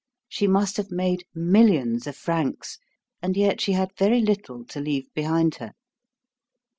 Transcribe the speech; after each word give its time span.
She 0.27 0.47
must 0.47 0.77
have 0.77 0.89
made 0.89 1.25
millions 1.35 2.07
of 2.07 2.15
francs, 2.15 2.79
and 3.21 3.37
yet 3.37 3.61
she 3.61 3.73
had 3.73 3.95
very 3.95 4.19
little 4.21 4.65
to 4.65 4.79
leave 4.79 5.13
behind 5.13 5.53
her. 5.57 5.73